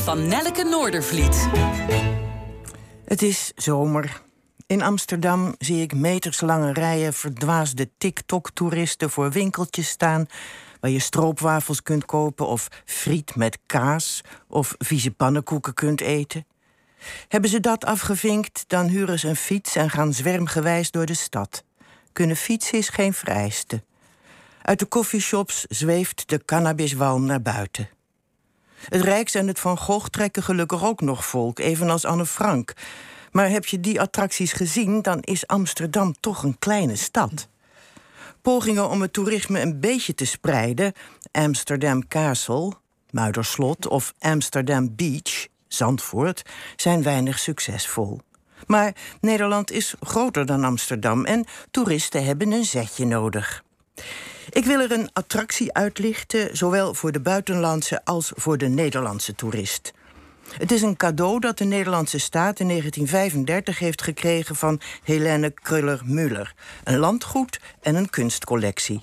van 0.00 0.26
Nelleke 0.26 0.64
Noordervliet. 0.64 1.48
Het 3.04 3.22
is 3.22 3.52
zomer. 3.56 4.22
In 4.66 4.82
Amsterdam 4.82 5.54
zie 5.58 5.82
ik 5.82 5.94
meterslange 5.94 6.72
rijen 6.72 7.12
verdwaasde 7.12 7.90
TikTok-toeristen 7.98 9.10
voor 9.10 9.30
winkeltjes 9.30 9.88
staan 9.88 10.26
waar 10.80 10.90
je 10.90 10.98
stroopwafels 10.98 11.82
kunt 11.82 12.04
kopen 12.04 12.46
of 12.46 12.68
friet 12.84 13.36
met 13.36 13.58
kaas 13.66 14.20
of 14.48 14.74
vieze 14.78 15.10
pannenkoeken 15.10 15.74
kunt 15.74 16.00
eten. 16.00 16.46
Hebben 17.28 17.50
ze 17.50 17.60
dat 17.60 17.84
afgevinkt, 17.84 18.64
dan 18.66 18.86
huren 18.86 19.18
ze 19.18 19.28
een 19.28 19.36
fiets 19.36 19.76
en 19.76 19.90
gaan 19.90 20.12
zwermgewijs 20.12 20.90
door 20.90 21.06
de 21.06 21.14
stad. 21.14 21.64
Kunnen 22.12 22.36
fietsen 22.36 22.78
is 22.78 22.88
geen 22.88 23.14
vrijste. 23.14 23.82
Uit 24.62 24.78
de 24.78 24.86
koffieshops 24.86 25.64
zweeft 25.68 26.28
de 26.28 26.44
cannabiswalm 26.44 27.26
naar 27.26 27.42
buiten. 27.42 27.88
Het 28.88 29.00
Rijks 29.00 29.34
en 29.34 29.46
het 29.46 29.60
Van 29.60 29.78
Gogh 29.78 30.06
trekken 30.06 30.42
gelukkig 30.42 30.84
ook 30.84 31.00
nog 31.00 31.24
volk, 31.24 31.58
evenals 31.58 32.04
Anne 32.04 32.26
Frank. 32.26 32.72
Maar 33.30 33.48
heb 33.48 33.66
je 33.66 33.80
die 33.80 34.00
attracties 34.00 34.52
gezien, 34.52 35.02
dan 35.02 35.20
is 35.20 35.46
Amsterdam 35.46 36.14
toch 36.20 36.42
een 36.42 36.58
kleine 36.58 36.96
stad. 36.96 37.48
Pogingen 38.42 38.88
om 38.88 39.02
het 39.02 39.12
toerisme 39.12 39.60
een 39.60 39.80
beetje 39.80 40.14
te 40.14 40.24
spreiden, 40.24 40.92
Amsterdam 41.32 42.08
Castle, 42.08 42.72
Muiderslot 43.10 43.86
of 43.86 44.14
Amsterdam 44.18 44.94
Beach, 44.96 45.46
Zandvoort, 45.68 46.42
zijn 46.76 47.02
weinig 47.02 47.38
succesvol. 47.38 48.20
Maar 48.66 48.94
Nederland 49.20 49.70
is 49.70 49.94
groter 50.00 50.46
dan 50.46 50.64
Amsterdam 50.64 51.24
en 51.24 51.46
toeristen 51.70 52.24
hebben 52.24 52.52
een 52.52 52.64
zetje 52.64 53.04
nodig. 53.04 53.64
Ik 54.50 54.64
wil 54.64 54.80
er 54.80 54.92
een 54.92 55.10
attractie 55.12 55.72
uitlichten, 55.72 56.56
zowel 56.56 56.94
voor 56.94 57.12
de 57.12 57.20
buitenlandse 57.20 58.04
als 58.04 58.32
voor 58.34 58.58
de 58.58 58.68
Nederlandse 58.68 59.34
toerist. 59.34 59.92
Het 60.58 60.72
is 60.72 60.82
een 60.82 60.96
cadeau 60.96 61.40
dat 61.40 61.58
de 61.58 61.64
Nederlandse 61.64 62.18
staat 62.18 62.60
in 62.60 62.68
1935 62.68 63.78
heeft 63.78 64.02
gekregen 64.02 64.56
van 64.56 64.80
Helene 65.02 65.50
Kruller-Müller. 65.50 66.54
Een 66.84 66.98
landgoed 66.98 67.60
en 67.80 67.94
een 67.94 68.10
kunstcollectie. 68.10 69.02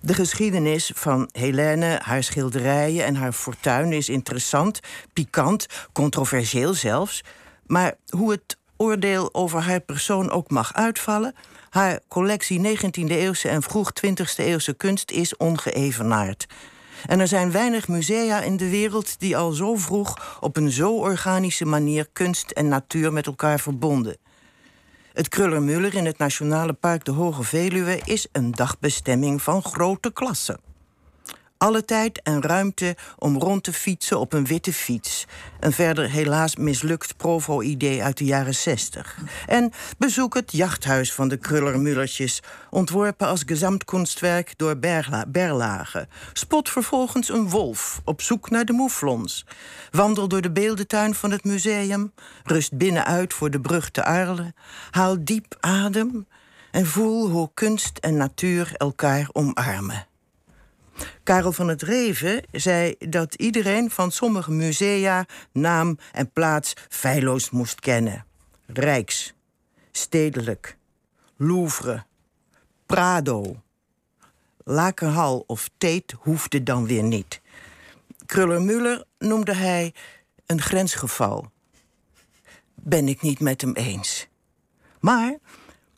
De 0.00 0.14
geschiedenis 0.14 0.92
van 0.94 1.28
Helene, 1.32 1.98
haar 2.02 2.22
schilderijen 2.22 3.04
en 3.04 3.14
haar 3.14 3.32
fortuin 3.32 3.92
is 3.92 4.08
interessant, 4.08 4.80
pikant, 5.12 5.66
controversieel 5.92 6.74
zelfs. 6.74 7.24
Maar 7.66 7.94
hoe 8.08 8.30
het 8.30 8.56
oordeel 8.80 9.34
over 9.34 9.60
haar 9.60 9.80
persoon 9.80 10.30
ook 10.30 10.50
mag 10.50 10.74
uitvallen, 10.74 11.34
haar 11.70 12.00
collectie 12.08 12.58
19e-eeuwse 12.58 13.48
en 13.48 13.62
vroeg 13.62 13.92
20e-eeuwse 14.06 14.76
kunst 14.76 15.10
is 15.10 15.36
ongeëvenaard. 15.36 16.46
En 17.06 17.20
er 17.20 17.28
zijn 17.28 17.50
weinig 17.50 17.88
musea 17.88 18.40
in 18.40 18.56
de 18.56 18.70
wereld 18.70 19.20
die 19.20 19.36
al 19.36 19.52
zo 19.52 19.76
vroeg 19.76 20.38
op 20.40 20.56
een 20.56 20.70
zo 20.70 20.96
organische 20.96 21.64
manier 21.64 22.06
kunst 22.12 22.50
en 22.50 22.68
natuur 22.68 23.12
met 23.12 23.26
elkaar 23.26 23.60
verbonden. 23.60 24.16
Het 25.12 25.28
Krullermuller 25.28 25.94
in 25.94 26.06
het 26.06 26.18
Nationale 26.18 26.72
Park 26.72 27.04
de 27.04 27.10
Hoge 27.10 27.42
Veluwe 27.42 28.00
is 28.04 28.26
een 28.32 28.50
dagbestemming 28.50 29.42
van 29.42 29.62
grote 29.62 30.12
klasse 30.12 30.58
alle 31.60 31.84
tijd 31.84 32.22
en 32.22 32.42
ruimte 32.42 32.96
om 33.18 33.38
rond 33.38 33.62
te 33.62 33.72
fietsen 33.72 34.20
op 34.20 34.32
een 34.32 34.46
witte 34.46 34.72
fiets. 34.72 35.26
Een 35.60 35.72
verder 35.72 36.10
helaas 36.10 36.56
mislukt 36.56 37.16
Provo-idee 37.16 38.02
uit 38.02 38.18
de 38.18 38.24
jaren 38.24 38.54
60. 38.54 39.18
En 39.46 39.72
bezoek 39.98 40.34
het 40.34 40.52
jachthuis 40.52 41.12
van 41.12 41.28
de 41.28 41.36
Krullermullertjes, 41.36 42.42
ontworpen 42.70 43.26
als 43.26 43.42
gezamtkunstwerk 43.46 44.52
door 44.56 44.78
Berla 44.78 45.26
Berlage. 45.28 46.08
Spot 46.32 46.70
vervolgens 46.70 47.28
een 47.28 47.48
wolf 47.48 48.00
op 48.04 48.22
zoek 48.22 48.50
naar 48.50 48.64
de 48.64 48.72
mouflons. 48.72 49.46
Wandel 49.90 50.28
door 50.28 50.40
de 50.40 50.52
beeldentuin 50.52 51.14
van 51.14 51.30
het 51.30 51.44
museum, 51.44 52.12
rust 52.44 52.76
binnenuit 52.76 53.34
voor 53.34 53.50
de 53.50 53.60
brug 53.60 53.90
te 53.90 54.04
Arles, 54.04 54.50
haal 54.90 55.16
diep 55.24 55.56
adem 55.60 56.26
en 56.70 56.86
voel 56.86 57.28
hoe 57.28 57.50
kunst 57.54 57.98
en 57.98 58.16
natuur 58.16 58.72
elkaar 58.76 59.28
omarmen. 59.32 60.08
Karel 61.22 61.52
van 61.52 61.68
het 61.68 61.82
Reven 61.82 62.42
zei 62.52 62.94
dat 62.98 63.34
iedereen 63.34 63.90
van 63.90 64.12
sommige 64.12 64.50
musea 64.50 65.26
naam 65.52 65.98
en 66.12 66.32
plaats 66.32 66.72
feilloos 66.88 67.50
moest 67.50 67.80
kennen. 67.80 68.24
Rijks, 68.66 69.34
Stedelijk, 69.90 70.76
Louvre, 71.36 72.04
Prado. 72.86 73.62
Lakenhal 74.64 75.44
of 75.46 75.70
Tate 75.78 76.16
hoefde 76.18 76.62
dan 76.62 76.86
weer 76.86 77.02
niet. 77.02 77.40
Kruller-Müller 78.26 79.06
noemde 79.18 79.54
hij 79.54 79.94
een 80.46 80.60
grensgeval. 80.60 81.50
Ben 82.74 83.08
ik 83.08 83.22
niet 83.22 83.40
met 83.40 83.60
hem 83.60 83.72
eens. 83.72 84.28
Maar 85.00 85.38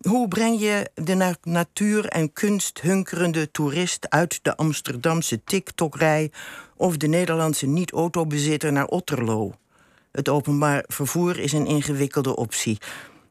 hoe 0.03 0.29
breng 0.29 0.61
je 0.61 0.91
de 0.95 1.15
naar 1.15 1.37
natuur 1.43 2.07
en 2.07 2.33
kunst 2.33 2.81
hunkerende 2.81 3.51
toerist 3.51 4.11
uit 4.11 4.39
de 4.43 4.57
Amsterdamse 4.57 5.45
TikTok-rij 5.45 6.31
of 6.77 6.97
de 6.97 7.07
Nederlandse 7.07 7.67
niet-autobezitter 7.67 8.73
naar 8.73 8.87
Otterlo? 8.87 9.55
Het 10.13 10.29
openbaar 10.29 10.85
vervoer 10.87 11.39
is 11.39 11.53
een 11.53 11.67
ingewikkelde 11.67 12.37
optie. 12.37 12.79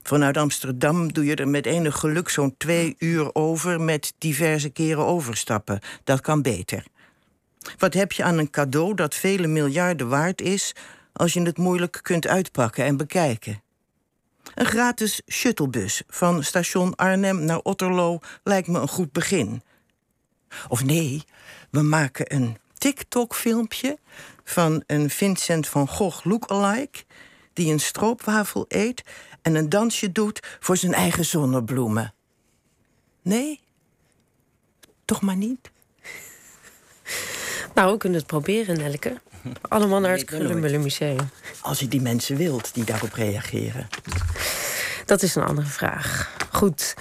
Vanuit 0.04 0.38
Amsterdam 0.38 1.14
doe 1.14 1.26
je 1.26 1.36
er 1.36 1.48
met 1.48 1.66
enig 1.66 2.00
geluk 2.00 2.30
zo'n 2.30 2.56
twee 2.58 2.96
uur 3.00 3.36
over 3.36 3.82
met 3.82 4.14
diverse 4.18 4.70
keren 4.70 5.06
overstappen. 5.06 5.80
Dat 6.04 6.22
kan 6.22 6.42
beter. 6.42 6.86
Wat 7.78 7.94
heb 7.94 8.12
je 8.12 8.24
aan 8.24 8.38
een 8.38 8.50
cadeau 8.50 8.96
dat 8.96 9.16
vele 9.16 9.48
miljarden 9.48 10.10
waard 10.10 10.42
is 10.42 10.76
als 11.14 11.34
je 11.34 11.42
het 11.42 11.58
moeilijk 11.58 12.00
kunt 12.02 12.28
uitpakken 12.28 12.86
en 12.86 12.98
bekijken? 12.98 13.62
Een 14.56 14.66
gratis 14.66 15.22
shuttlebus 15.28 16.02
van 16.08 16.44
station 16.44 16.96
Arnhem 16.96 17.46
naar 17.46 17.60
Otterlo 17.60 18.20
lijkt 18.44 18.68
me 18.68 18.80
een 18.80 18.88
goed 18.88 19.12
begin. 19.12 19.64
Of 20.68 20.84
nee, 20.84 21.24
we 21.70 21.82
maken 21.82 22.34
een 22.34 22.58
TikTok-filmpje 22.74 23.98
van 24.44 24.84
een 24.88 25.10
Vincent 25.10 25.68
van 25.68 25.88
Gogh 25.88 26.26
lookalike... 26.26 27.04
die 27.54 27.72
een 27.72 27.80
stroopwafel 27.80 28.66
eet 28.68 29.04
en 29.42 29.56
een 29.56 29.70
dansje 29.70 30.12
doet 30.12 30.58
voor 30.60 30.78
zijn 30.78 30.94
eigen 30.94 31.26
zonnebloemen. 31.26 32.14
Nee? 33.22 33.60
Toch 35.06 35.22
maar 35.22 35.36
niet? 35.36 35.72
Nou, 37.74 37.92
we 37.92 37.98
kunnen 37.98 38.20
het 38.20 38.28
proberen, 38.28 38.78
Nelke. 38.78 39.22
Allemaal 39.62 40.00
naar 40.00 40.12
het 40.12 40.24
Krullenmuller 40.24 40.80
Museum. 40.80 41.30
Als 41.62 41.80
je 41.80 41.88
die 41.88 42.02
mensen 42.02 42.38
wilt 42.38 42.74
die 42.74 42.84
daarop 42.84 43.14
reageren. 43.14 43.88
Dat 45.06 45.22
is 45.22 45.36
een 45.36 45.44
andere 45.44 45.68
vraag. 45.68 46.36
Goed. 46.52 46.94